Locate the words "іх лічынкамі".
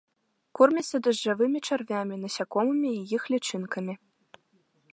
3.19-3.95